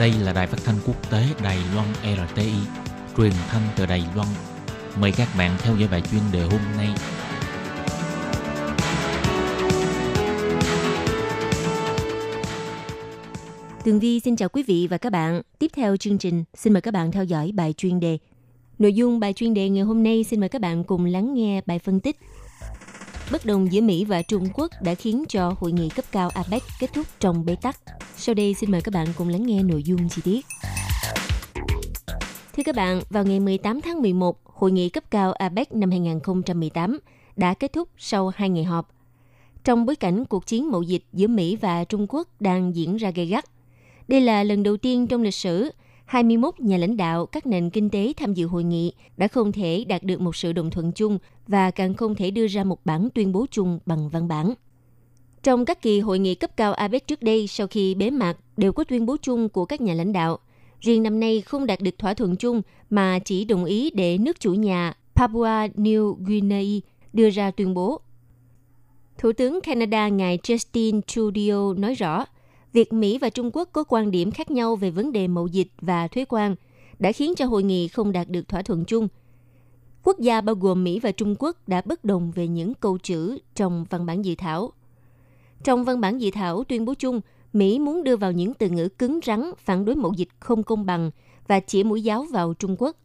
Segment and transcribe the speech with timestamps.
[0.00, 2.52] Đây là đài phát thanh quốc tế Đài Loan RTI,
[3.16, 4.28] truyền thanh từ Đài Loan.
[5.00, 6.88] Mời các bạn theo dõi bài chuyên đề hôm nay.
[13.84, 15.42] Tường Vi xin chào quý vị và các bạn.
[15.58, 18.18] Tiếp theo chương trình, xin mời các bạn theo dõi bài chuyên đề.
[18.78, 21.60] Nội dung bài chuyên đề ngày hôm nay xin mời các bạn cùng lắng nghe
[21.66, 22.16] bài phân tích
[23.32, 26.62] Bất đồng giữa Mỹ và Trung Quốc đã khiến cho hội nghị cấp cao APEC
[26.80, 27.76] kết thúc trong bế tắc.
[28.16, 30.46] Sau đây xin mời các bạn cùng lắng nghe nội dung chi tiết.
[32.56, 36.98] Thưa các bạn, vào ngày 18 tháng 11, hội nghị cấp cao APEC năm 2018
[37.36, 38.94] đã kết thúc sau hai ngày họp.
[39.64, 43.10] Trong bối cảnh cuộc chiến mậu dịch giữa Mỹ và Trung Quốc đang diễn ra
[43.10, 43.44] gay gắt,
[44.08, 45.70] đây là lần đầu tiên trong lịch sử
[46.06, 49.84] 21 nhà lãnh đạo các nền kinh tế tham dự hội nghị đã không thể
[49.88, 53.08] đạt được một sự đồng thuận chung và càng không thể đưa ra một bản
[53.14, 54.54] tuyên bố chung bằng văn bản.
[55.42, 58.72] Trong các kỳ hội nghị cấp cao APEC trước đây sau khi bế mạc đều
[58.72, 60.38] có tuyên bố chung của các nhà lãnh đạo.
[60.80, 64.40] Riêng năm nay không đạt được thỏa thuận chung mà chỉ đồng ý để nước
[64.40, 66.80] chủ nhà Papua New Guinea
[67.12, 68.00] đưa ra tuyên bố.
[69.18, 72.24] Thủ tướng Canada ngài Justin Trudeau nói rõ,
[72.76, 75.68] việc Mỹ và Trung Quốc có quan điểm khác nhau về vấn đề mậu dịch
[75.80, 76.56] và thuế quan
[76.98, 79.08] đã khiến cho hội nghị không đạt được thỏa thuận chung.
[80.02, 83.38] Quốc gia bao gồm Mỹ và Trung Quốc đã bất đồng về những câu chữ
[83.54, 84.72] trong văn bản dự thảo.
[85.64, 87.20] Trong văn bản dự thảo tuyên bố chung,
[87.52, 90.86] Mỹ muốn đưa vào những từ ngữ cứng rắn phản đối mậu dịch không công
[90.86, 91.10] bằng
[91.46, 92.96] và chỉ mũi giáo vào Trung Quốc.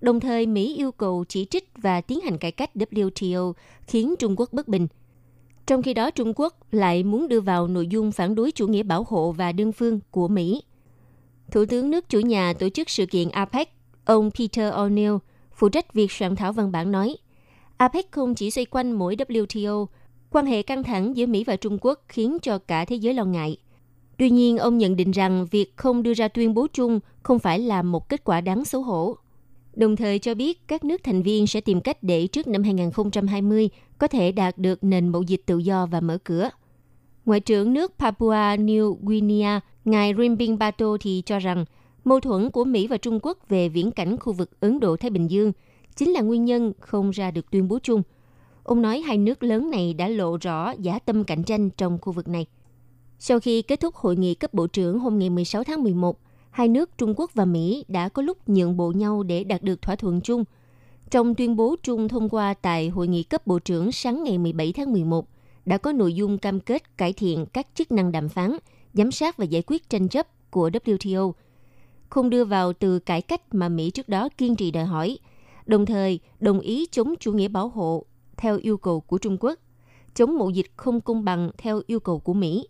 [0.00, 3.52] Đồng thời, Mỹ yêu cầu chỉ trích và tiến hành cải cách WTO
[3.86, 4.86] khiến Trung Quốc bất bình–
[5.66, 8.82] trong khi đó, Trung Quốc lại muốn đưa vào nội dung phản đối chủ nghĩa
[8.82, 10.62] bảo hộ và đơn phương của Mỹ.
[11.50, 13.68] Thủ tướng nước chủ nhà tổ chức sự kiện APEC,
[14.04, 15.18] ông Peter O'Neill,
[15.52, 17.16] phụ trách việc soạn thảo văn bản nói,
[17.76, 19.86] APEC không chỉ xoay quanh mỗi WTO,
[20.30, 23.24] quan hệ căng thẳng giữa Mỹ và Trung Quốc khiến cho cả thế giới lo
[23.24, 23.56] ngại.
[24.18, 27.58] Tuy nhiên, ông nhận định rằng việc không đưa ra tuyên bố chung không phải
[27.58, 29.16] là một kết quả đáng xấu hổ
[29.76, 33.68] đồng thời cho biết các nước thành viên sẽ tìm cách để trước năm 2020
[33.98, 36.50] có thể đạt được nền mậu dịch tự do và mở cửa.
[37.24, 41.64] Ngoại trưởng nước Papua New Guinea, ngài Rimbing Bato thì cho rằng
[42.04, 45.30] mâu thuẫn của Mỹ và Trung Quốc về viễn cảnh khu vực Ấn Độ-Thái Bình
[45.30, 45.52] Dương
[45.96, 48.02] chính là nguyên nhân không ra được tuyên bố chung.
[48.62, 52.12] Ông nói hai nước lớn này đã lộ rõ giả tâm cạnh tranh trong khu
[52.12, 52.46] vực này.
[53.18, 56.18] Sau khi kết thúc hội nghị cấp bộ trưởng hôm ngày 16 tháng 11,
[56.54, 59.82] hai nước Trung Quốc và Mỹ đã có lúc nhượng bộ nhau để đạt được
[59.82, 60.44] thỏa thuận chung.
[61.10, 64.72] Trong tuyên bố chung thông qua tại hội nghị cấp bộ trưởng sáng ngày 17
[64.72, 65.28] tháng 11,
[65.64, 68.56] đã có nội dung cam kết cải thiện các chức năng đàm phán,
[68.92, 71.32] giám sát và giải quyết tranh chấp của WTO,
[72.08, 75.18] không đưa vào từ cải cách mà Mỹ trước đó kiên trì đòi hỏi,
[75.66, 78.04] đồng thời đồng ý chống chủ nghĩa bảo hộ
[78.36, 79.58] theo yêu cầu của Trung Quốc,
[80.14, 82.68] chống mậu dịch không công bằng theo yêu cầu của Mỹ,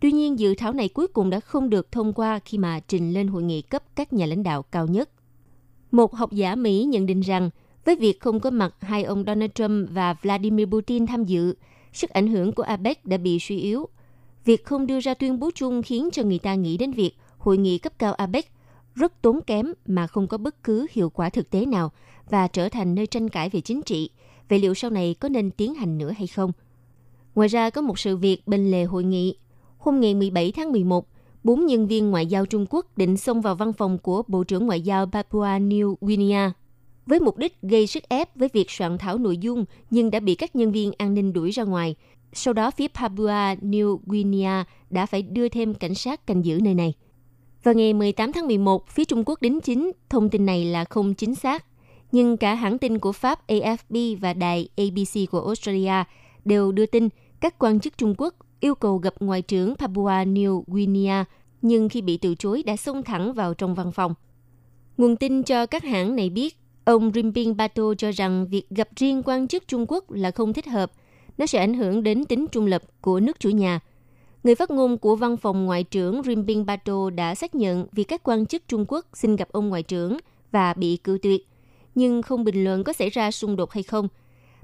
[0.00, 3.12] Tuy nhiên, dự thảo này cuối cùng đã không được thông qua khi mà trình
[3.12, 5.10] lên hội nghị cấp các nhà lãnh đạo cao nhất.
[5.90, 7.50] Một học giả Mỹ nhận định rằng,
[7.84, 11.54] với việc không có mặt hai ông Donald Trump và Vladimir Putin tham dự,
[11.92, 13.88] sức ảnh hưởng của APEC đã bị suy yếu.
[14.44, 17.58] Việc không đưa ra tuyên bố chung khiến cho người ta nghĩ đến việc hội
[17.58, 18.52] nghị cấp cao APEC
[18.94, 21.92] rất tốn kém mà không có bất cứ hiệu quả thực tế nào
[22.30, 24.10] và trở thành nơi tranh cãi về chính trị.
[24.48, 26.52] Vậy liệu sau này có nên tiến hành nữa hay không?
[27.34, 29.36] Ngoài ra có một sự việc bên lề hội nghị
[29.86, 31.06] hôm ngày 17 tháng 11,
[31.44, 34.66] bốn nhân viên ngoại giao Trung Quốc định xông vào văn phòng của Bộ trưởng
[34.66, 36.52] Ngoại giao Papua New Guinea
[37.06, 40.34] với mục đích gây sức ép với việc soạn thảo nội dung nhưng đã bị
[40.34, 41.94] các nhân viên an ninh đuổi ra ngoài.
[42.32, 46.74] Sau đó, phía Papua New Guinea đã phải đưa thêm cảnh sát canh giữ nơi
[46.74, 46.94] này.
[47.62, 51.14] Vào ngày 18 tháng 11, phía Trung Quốc đính chính thông tin này là không
[51.14, 51.64] chính xác.
[52.12, 56.04] Nhưng cả hãng tin của Pháp AFP và đài ABC của Australia
[56.44, 57.08] đều đưa tin
[57.40, 61.24] các quan chức Trung Quốc yêu cầu gặp Ngoại trưởng Papua New Guinea,
[61.62, 64.14] nhưng khi bị từ chối đã xông thẳng vào trong văn phòng.
[64.96, 69.22] Nguồn tin cho các hãng này biết, ông Rimping Bato cho rằng việc gặp riêng
[69.24, 70.92] quan chức Trung Quốc là không thích hợp,
[71.38, 73.80] nó sẽ ảnh hưởng đến tính trung lập của nước chủ nhà.
[74.44, 78.22] Người phát ngôn của văn phòng Ngoại trưởng Rimping Bato đã xác nhận việc các
[78.22, 80.16] quan chức Trung Quốc xin gặp ông Ngoại trưởng
[80.52, 81.48] và bị cự tuyệt,
[81.94, 84.08] nhưng không bình luận có xảy ra xung đột hay không–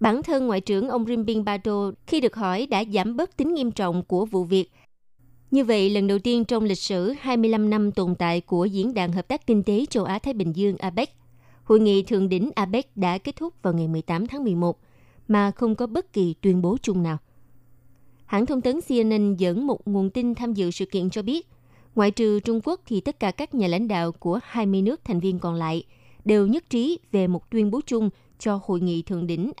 [0.00, 3.70] Bản thân Ngoại trưởng ông Rimbin Bato khi được hỏi đã giảm bớt tính nghiêm
[3.70, 4.70] trọng của vụ việc.
[5.50, 9.12] Như vậy, lần đầu tiên trong lịch sử 25 năm tồn tại của Diễn đàn
[9.12, 11.10] Hợp tác Kinh tế Châu Á-Thái Bình Dương APEC,
[11.64, 14.78] hội nghị thượng đỉnh APEC đã kết thúc vào ngày 18 tháng 11
[15.28, 17.18] mà không có bất kỳ tuyên bố chung nào.
[18.26, 21.48] Hãng thông tấn CNN dẫn một nguồn tin tham dự sự kiện cho biết,
[21.94, 25.20] ngoại trừ Trung Quốc thì tất cả các nhà lãnh đạo của 20 nước thành
[25.20, 25.84] viên còn lại
[26.24, 29.52] đều nhất trí về một tuyên bố chung cho hội nghị thượng đỉnh